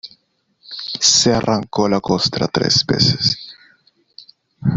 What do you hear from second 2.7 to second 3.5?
veces.